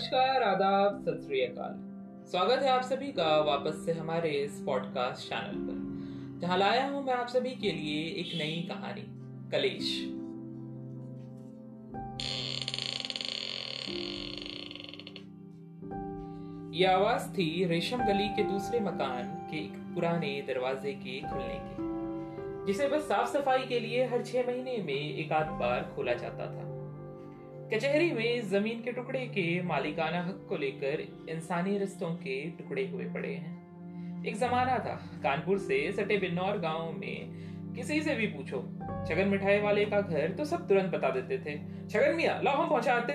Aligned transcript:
नमस्कार, 0.00 0.42
आदाब, 0.42 1.00
सत 1.00 1.18
स्वागत 2.30 2.62
है 2.62 2.68
आप 2.68 2.82
सभी 2.82 3.06
का 3.06 3.40
वापस 3.40 3.84
से 3.86 3.92
हमारे 3.92 4.30
इस 4.30 4.62
पॉडकास्ट 4.66 5.28
चैनल 5.28 5.58
पर। 5.60 6.40
जहाँ 6.40 6.58
लाया 6.58 6.86
हूँ 6.86 7.04
मैं 7.04 7.14
आप 7.14 7.26
सभी 7.28 7.50
के 7.50 7.72
लिए 7.72 8.04
एक 8.04 8.30
नई 8.38 8.62
कहानी, 8.70 9.02
कलेश। 9.50 9.90
ये 16.80 16.86
आवाज़ 16.86 17.28
थी 17.30 17.64
रेशम 17.64 18.04
गली 18.04 18.28
के 18.28 18.44
दूसरे 18.44 18.80
मकान 18.80 19.48
के 19.50 19.56
एक 19.56 19.72
पुराने 19.94 20.44
दरवाजे 20.46 20.92
के 20.92 21.20
खुलने 21.20 21.60
की, 21.60 22.66
जिसे 22.66 22.88
बस 22.88 23.02
साफ़ 23.02 23.28
सफ़ाई 23.28 23.62
के 23.62 23.80
लिए 23.80 24.06
हर 24.06 24.22
छह 24.22 24.46
महीने 24.46 24.76
में 24.76 24.94
एक 24.94 25.32
आध 25.32 25.46
बार 25.46 25.92
खोला 25.96 26.14
जाता 26.14 26.46
था। 26.46 26.69
कचहरी 27.74 28.12
में 28.12 28.48
ज़मीन 28.48 28.82
के 28.82 28.92
टुकड़े 28.92 29.20
के 29.26 29.62
मालिकाना 29.62 30.22
हक 30.24 30.46
को 30.48 30.56
लेकर 30.56 31.00
इंसानी 31.30 31.78
रिश्तों 31.78 32.10
के 32.10 32.50
टुकड़े 32.50 32.86
हुए 32.88 33.04
पड़े 33.04 33.28
हैं। 33.28 34.24
एक 34.24 34.36
जमाना 34.36 34.78
था, 34.78 35.20
कानपुर 35.22 35.58
से 35.58 35.92
सटे 35.92 36.16
बिन्नौर 36.16 36.58
गाँव 36.58 36.92
में 36.92 37.30
किसी 37.74 38.00
से 38.02 38.14
भी 38.14 38.26
पूछो, 38.26 38.58
छगन 39.08 39.28
मिठाई 39.28 39.60
वाले 39.60 39.84
का 39.84 40.00
घर 40.00 40.32
तो 40.32 40.44
सब 40.44 40.68
तुरंत 40.68 40.90
बता 40.90 41.10
देते 41.10 41.38
थे। 41.38 41.58
छगन 41.88 42.14
मिया, 42.14 42.40
लाओ 42.44 42.54
हम 42.54 42.68
पहुंचाते। 42.68 43.12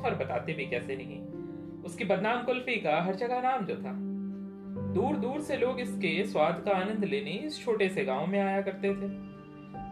और 0.00 0.14
बताते 0.14 0.52
भी 0.52 0.66
कैसे 0.66 0.96
नहीं। 0.96 1.20
उसकी 1.82 2.04
बदनाम 2.04 2.42
कुल्फी 2.42 2.76
का 2.76 3.02
हर 3.02 3.14
जगह 3.14 3.42
नाम 3.42 3.66
जो 3.66 3.76
था। 3.76 3.92
दूर 4.94 5.16
दूर 5.16 5.40
से 5.40 5.56
लोग 5.56 5.80
इसके 5.80 6.26
स्वाद 6.26 6.62
का 6.64 6.70
आनंद 6.70 7.04
लेने 7.04 7.30
इस 7.30 7.64
छोटे 7.64 7.88
से 7.88 8.04
गाँव 8.04 8.26
में 8.26 8.40
आया 8.40 8.60
करते 8.62 8.88
थे। 8.88 9.08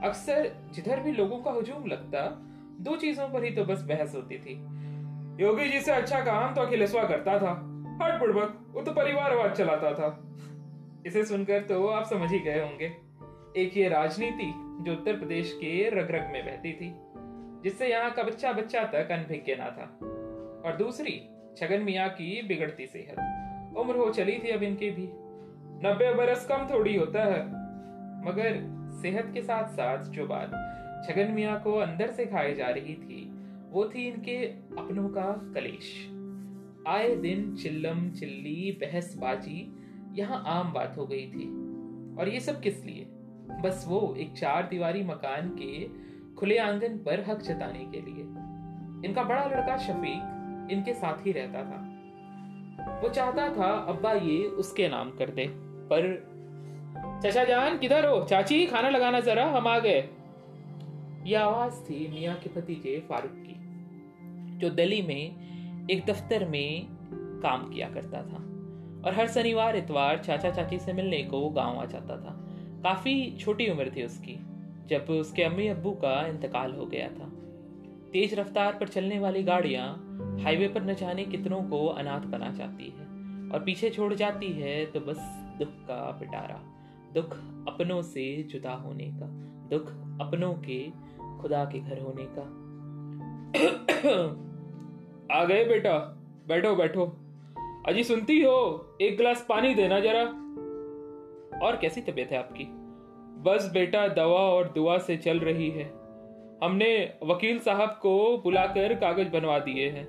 अक्सर 0.08 0.50
जिधर 0.74 1.00
भी 1.00 1.12
लोगों 1.12 1.38
का 1.38 1.50
हुजूम 1.50 1.86
लगता 1.86 2.46
दो 2.80 2.96
चीज़ों 2.96 3.28
पर 3.28 3.44
ही 3.44 3.50
तो 3.50 3.64
बस 3.64 3.82
बहस 3.82 4.14
होती 4.14 4.38
थी। 4.38 4.52
योगी 5.42 5.68
जी 5.68 5.80
से 5.80 5.92
अच्छा 5.92 6.20
काम 6.20 6.54
तो 6.54 6.60
अखिलेशवा 6.60 7.02
करता 7.04 7.38
था। 7.38 7.50
हट 8.02 8.18
बुड़बक 8.18 8.66
वो 8.70 8.82
तो 8.82 8.92
परिवारवाद 8.92 9.52
चलाता 9.52 9.92
था। 9.94 10.08
इसे 11.06 11.24
सुनकर 11.24 11.62
तो 11.62 11.86
आप 11.86 12.04
समझ 12.04 12.30
ही 12.30 12.38
गए 12.38 12.60
होंगे। 12.60 12.92
एक 13.56 13.76
ये 13.76 13.88
राजनीति 13.88 14.52
जो 14.56 14.92
उत्तर 14.92 15.16
प्रदेश 15.16 15.52
के 15.52 15.90
रग 15.90 16.10
रग 16.10 16.30
में 16.32 16.46
बहती 16.46 16.72
थी, 16.72 16.92
जिससे 17.62 17.88
यहाँ 17.88 18.10
का 18.10 18.22
बच्चा 18.22 18.52
बच्चा 18.52 18.84
तक 18.84 19.10
अनभिज्ञ 19.10 19.54
ना 19.54 19.70
था। 19.70 19.98
और 20.64 20.76
दूसरी, 20.76 21.28
छगन 21.56 21.80
मिया 21.80 22.08
की 22.08 22.42
बिगड़ती 22.42 22.86
सेहत। 22.86 23.76
उम्र 23.76 23.96
हो 23.96 24.10
चली 24.10 24.38
थी 24.38 24.50
अब 24.50 24.62
इनके 24.62 24.90
भी। 24.90 25.08
नब्बे 25.88 26.12
बरस 26.14 26.46
कम 26.46 26.68
थोड़ी 26.74 26.96
होता 26.96 27.24
है। 27.24 27.46
मगर 28.26 28.60
सेहत 29.02 29.30
के 29.34 29.42
साथ 29.42 29.68
साथ 29.68 30.04
जो 30.04 30.26
बात 30.26 30.50
छगन 31.06 31.32
मिया 31.32 31.58
को 31.58 31.72
अंदर 31.72 32.10
से 32.10 32.26
खाई 32.26 32.54
जा 32.54 32.68
रही 32.68 32.94
थी। 32.94 33.32
वो 33.70 33.84
थी 33.84 34.08
इनके 34.08 34.46
अपनों 34.78 35.08
का 35.08 35.52
कलेश। 35.54 36.08
आए 36.88 37.16
दिन 37.16 37.56
चिल्लम, 37.56 38.10
चिल्ली, 38.10 38.72
बहसबाजी, 38.72 39.76
यहाँ 40.12 40.44
आम 40.46 40.72
बात 40.72 40.94
हो 40.96 41.06
गई 41.06 41.26
थी। 41.26 41.70
और 42.16 42.28
ये 42.28 42.40
सब 42.40 42.60
किस 42.60 42.84
लिए? 42.84 43.06
बस 43.60 43.84
वो 43.88 44.14
एक 44.18 44.32
चार 44.32 44.68
दीवारी 44.68 45.02
मकान 45.02 45.56
के 45.62 45.88
खुले 46.34 46.58
आँगन 46.58 46.98
पर 46.98 47.24
हक 47.28 47.38
जताने 47.38 47.78
के 47.78 48.00
लिए। 48.00 48.20
इनका 49.08 49.22
बड़ा 49.22 49.44
लड़का 49.44 49.76
शफीक 49.76 50.36
इनके 50.70 50.92
साथ 50.92 51.26
ही 51.26 51.32
रहता 51.32 51.62
था। 51.62 51.86
वो 53.00 53.08
चाहता 53.08 53.48
था, 53.48 53.78
अब्बा 53.78 54.12
ये 54.12 54.44
उसके 54.44 54.88
नाम 54.88 55.10
कर 55.10 55.30
दे। 55.30 55.46
पर, 55.92 56.30
चाचा 57.22 57.44
जान, 57.44 57.78
किधर 57.78 58.06
हो? 58.06 58.24
चाची, 58.24 58.66
खाना 58.66 58.88
लगाना 58.88 59.20
जरा, 59.20 59.46
हम 59.46 59.68
आ 59.68 59.78
गए। 59.78 60.08
यह 61.26 61.40
आवाज़ 61.40 61.74
थी 61.80 62.08
मियाँ 62.08 62.36
के 62.36 62.60
भतीजे 62.60 63.06
फारूक 63.08 63.32
की, 63.34 63.54
जो 64.58 64.70
दिल्ली 64.70 65.02
में 65.02 65.86
एक 65.90 66.04
दफ्तर 66.06 66.48
में 66.48 66.86
काम 67.42 67.70
किया 67.70 67.88
करता 67.90 68.22
था। 68.22 68.36
और 69.04 69.14
हर 69.14 69.28
शनिवार, 69.28 69.76
इतवार 69.76 70.18
चाचा 70.18 70.50
चाची 70.50 70.78
से 70.78 70.92
मिलने 70.92 71.22
को 71.22 71.48
गाँव 71.50 71.78
आ 71.78 71.84
जाता 71.84 72.16
था। 72.16 72.36
काफ़ी 72.82 73.36
छोटी 73.40 73.68
उम्र 73.70 73.92
थी 73.96 74.02
उसकी, 74.02 74.36
जब 74.86 75.06
उसके 75.10 75.42
अम्मी 75.42 75.66
अब्बू 75.66 75.90
का 75.90 76.26
इंतकाल 76.26 76.72
हो 76.72 76.86
गया 76.86 77.08
था। 77.08 77.28
तेज 78.12 78.34
रफ्तार 78.34 78.72
पर 78.72 78.88
चलने 78.88 79.18
वाली 79.18 79.42
गाड़ियाँ 79.42 79.88
हाईवे 80.42 80.68
पर 80.68 80.82
न 80.82 80.94
जाने 80.94 81.24
कितनों 81.24 81.62
को 81.62 81.86
अनाथ 81.86 82.20
बना 82.20 82.50
जाती 82.50 82.84
है। 82.84 83.10
और 83.50 83.62
पीछे 83.64 83.90
छोड़ 83.90 84.14
जाती 84.14 84.52
है 84.52 84.86
तो 84.86 85.00
बस 85.00 85.18
दुख 85.58 85.68
का 85.68 86.18
पिटारा, 86.20 86.60
दुख 87.14 87.36
अपनों 87.68 88.02
से 88.02 88.42
जुदा 88.42 88.72
होने 88.72 89.04
का, 89.04 89.26
दुख 89.68 89.86
अपनों 90.20 90.54
के 90.54 91.09
खुदा 91.40 91.64
के 91.64 91.80
घर 91.80 91.98
होने 91.98 92.26
का। 92.28 92.60
आ 95.40 95.44
गए 95.44 95.64
बेटा, 95.64 95.98
बैठो 96.48 96.76
बैठो। 96.76 97.16
अजी 97.88 98.04
सुनती 98.04 98.40
हो, 98.40 98.88
एक 99.00 99.16
गिलास 99.16 99.46
पानी 99.48 99.74
देना 99.74 100.00
जरा। 100.00 100.22
और 101.66 101.76
कैसी 101.76 102.00
तबीयत 102.00 102.30
है 102.30 102.38
आपकी? 102.38 102.64
बस 103.42 103.70
बेटा, 103.74 104.08
दवा 104.08 104.40
और 104.40 104.72
दुआ 104.74 104.98
से 104.98 105.16
चल 105.16 105.38
रही 105.38 105.70
है। 105.70 105.84
हमने 106.64 107.14
वकील 107.24 107.58
साहब 107.58 107.98
को 108.02 108.38
बुलाकर 108.38 108.94
कागज़ 108.94 109.30
बनवा 109.30 109.58
दिए 109.58 109.90
हैं। 109.90 110.08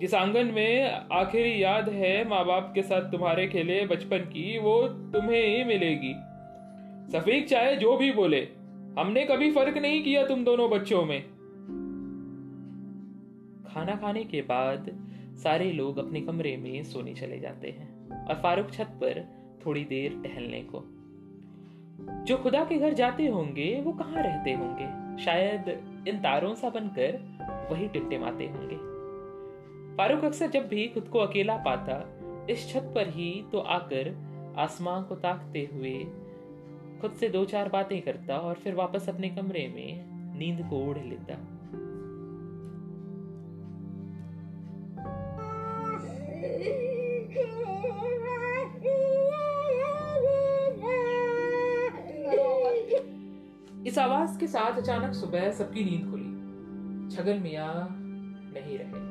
जिस 0.00 0.14
आँगन 0.14 0.46
में 0.46 0.90
आखिरी 1.12 1.62
याद 1.62 1.88
है 1.88 2.28
माँ 2.28 2.44
बाप 2.44 2.72
के 2.74 2.82
साथ 2.82 3.00
तुम्हारे 3.00 3.48
खेले 3.48 3.86
बचपन 3.86 4.18
की, 4.18 4.58
वो 4.58 4.88
तुम्हें 4.88 5.58
ही 5.58 5.64
मिलेगी। 5.64 6.14
सफीक 7.12 7.48
चाहे 7.48 7.76
जो 7.76 7.96
भी 7.96 8.12
बोले 8.12 8.48
हमने 8.98 9.24
कभी 9.24 9.52
फ़र्क 9.52 9.78
नहीं 9.78 10.04
किया 10.04 10.26
तुम 10.26 10.44
दोनों 10.44 10.70
बच्चों 10.70 11.04
में। 11.04 11.22
खाना 13.68 13.96
खाने 13.96 14.24
के 14.24 14.42
बाद 14.42 14.90
सारे 15.34 15.72
लोग 15.72 15.98
अपने 15.98 16.20
कमरे 16.20 16.56
में 16.56 16.84
सोने 16.84 17.14
चले 17.14 17.40
जाते 17.40 17.70
हैं 17.70 18.10
और 18.26 18.34
फारूक 18.34 18.70
छत 18.70 18.84
पर 18.84 19.26
थोड़ी 19.66 19.84
देर 19.84 20.22
टहलने 20.24 20.62
को। 20.62 20.84
जो 22.24 22.36
खुदा 22.36 22.64
के 22.64 22.78
घर 22.78 22.92
जाते 22.92 23.26
होंगे, 23.26 23.80
वो 23.80 23.92
कहाँ 23.92 24.22
रहते 24.22 24.52
होंगे? 24.52 25.16
शायद 25.24 25.68
इन 26.08 26.18
तारों 26.18 26.54
सा 26.54 26.70
बनकर 26.70 27.36
वही 27.70 27.88
टिमटिमाते 27.88 28.44
होंगे। 28.46 28.76
फारूक 29.96 30.24
अक्सर 30.24 30.46
जब 30.46 30.68
भी 30.68 30.88
खुद 30.88 31.08
को 31.08 31.18
अकेला 31.18 31.56
पाता, 31.56 32.20
इस 32.50 32.72
छत 32.72 32.92
पर 32.94 33.08
ही 33.08 33.44
तो 33.52 33.58
आकर 33.58 34.16
आसमान 34.58 35.02
को 35.02 35.14
ताकते 35.14 35.68
हुए 35.72 36.06
खुद 37.00 37.12
से 37.12 37.28
दो 37.28 37.44
चार 37.44 37.68
बातें 37.68 38.02
करता 38.02 38.36
और 38.36 38.54
फिर 38.54 38.74
वापस 38.74 39.08
अपने 39.08 39.28
कमरे 39.28 39.68
में 39.68 40.16
नींद 40.38 40.70
को 40.70 40.88
ओढ़ 40.88 40.98
लेता। 40.98 41.34
इस 53.86 53.98
आवाज़ 53.98 54.38
के 54.38 54.46
साथ 54.46 54.76
अचानक 54.76 55.14
सुबह 55.14 55.50
सबकी 55.50 55.84
नींद 55.84 56.10
खुली। 56.10 56.36
छगन 57.16 57.42
मिया 57.42 57.88
नहीं 57.90 58.78
रहे। 58.78 59.06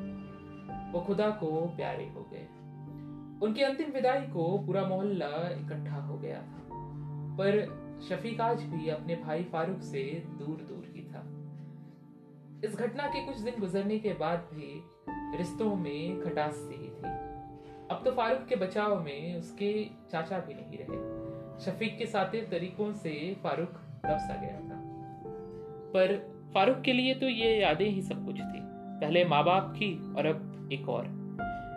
वो 0.92 1.00
खुदा 1.00 1.30
को 1.30 1.66
प्यारे 1.76 2.04
हो 2.04 2.28
गए। 2.32 2.46
उनकी 3.46 3.62
अंतिम 3.62 3.90
विदाई 3.90 4.20
को 4.20 4.58
पूरा 4.58 4.84
मोहल्ला 4.84 5.50
इकट्ठा 5.50 5.96
हो 5.96 6.18
गया 6.18 6.42
था। 6.42 6.65
पर 7.36 7.58
शफीक 8.08 8.40
आज 8.40 8.62
भी 8.62 8.88
अपने 8.88 9.16
भाई 9.16 9.44
फारूक 9.44 9.80
से 9.80 10.22
दूर 10.26 10.56
दूर 10.56 10.92
ही 10.94 11.02
था। 11.02 11.22
इस 12.64 12.76
घटना 12.76 13.06
के 13.06 13.26
कुछ 13.26 13.38
दिन 13.38 13.54
गुजरने 13.60 13.98
के 13.98 14.12
बाद 14.12 14.38
भी 14.38 14.82
रिश्तों 15.38 15.76
में 15.76 16.20
खटास 16.20 16.54
सी 16.54 16.78
थी। 16.78 17.08
अब 17.90 18.02
तो 18.04 18.12
फारूक 18.12 18.46
के 18.48 18.56
बचाव 18.56 19.04
में 19.04 19.38
उसके 19.38 19.84
चाचा 20.10 20.38
भी 20.38 20.54
नहीं 20.54 20.78
रहे। 20.80 21.64
शफीक 21.64 21.98
के 21.98 22.06
सातिर 22.06 22.48
तरीकों 22.50 22.92
से 22.92 23.36
फारूक 23.42 23.68
दब 24.06 24.18
सा 24.18 24.36
गया 24.40 24.60
था। 24.60 24.80
पर 25.92 26.16
फारूक 26.54 26.80
के 26.80 26.92
लिए 26.92 27.14
तो 27.14 27.26
ये 27.26 27.60
यादें 27.60 27.88
ही 27.90 28.02
सब 28.02 28.24
कुछ 28.26 28.36
थी। 28.36 28.60
पहले 29.00 29.24
माँ 29.24 29.44
बाप 29.44 29.72
की 29.76 30.14
और 30.14 30.26
अब 30.26 30.68
एक 30.72 30.88
और। 30.88 31.04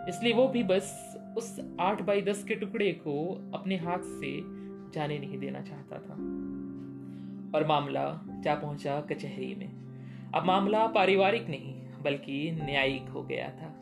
इसलिए 0.08 0.32
वो 0.32 0.48
भी 0.48 0.62
बस 0.62 1.16
उस 1.36 1.76
आठ 1.80 2.02
बाई 2.02 2.22
दस 2.22 2.44
के 2.44 2.54
टुकड़े 2.54 2.92
को 2.92 3.34
अपने 3.54 3.76
हाथ 3.76 3.98
से 3.98 4.59
जाने 4.94 5.18
नहीं 5.18 5.38
देना 5.38 5.60
चाहता 5.60 5.98
था। 5.98 6.14
और 7.54 7.66
मामला 7.68 8.20
जा 8.40 8.54
पहुँचा 8.54 9.00
कचहरी 9.00 9.54
में। 9.54 9.68
अब 10.34 10.44
मामला 10.44 10.86
पारिवारिक 10.86 11.48
नहीं, 11.48 11.74
बल्कि 12.02 12.58
न्यायिक 12.62 13.02
हो 13.02 13.22
गया 13.22 13.48
था। 13.48 13.76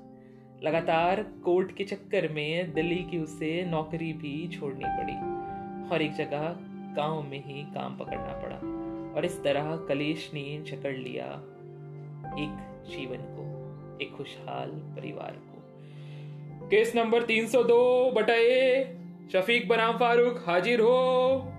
लगातार 0.62 1.22
कोर्ट 1.22 1.76
के 1.76 1.84
चक्कर 1.84 2.32
में 2.32 2.74
दिल्ली 2.74 3.06
की 3.10 3.18
उसे 3.18 3.64
नौकरी 3.64 4.12
भी 4.12 4.48
छोड़नी 4.48 4.84
पड़ी। 4.84 5.38
और 5.90 6.02
एक 6.02 6.12
जगह 6.12 6.56
गाँव 6.94 7.22
में 7.22 7.44
ही 7.44 7.62
काम 7.62 7.96
पकड़ना 7.96 8.40
पड़ा। 8.44 8.78
और 9.16 9.24
इस 9.24 9.42
तरह 9.42 9.76
कलेश 9.76 10.30
ने 10.34 10.62
जकड़ 10.62 10.96
लिया 10.96 11.24
एक 12.38 12.82
जीवन 12.90 13.18
को, 13.20 13.58
एक 14.04 14.12
खुशहाल 14.16 14.70
परिवार 14.70 15.32
को। 15.32 15.58
केस 16.68 16.92
नंबर 16.96 17.22
302 17.22 18.10
बटा 18.10 18.34
ए। 18.34 18.94
शफीक 19.32 19.68
बनाम 19.68 19.96
फारूक 19.98 20.44
हाजिर 20.46 20.80
हो। 20.80 21.57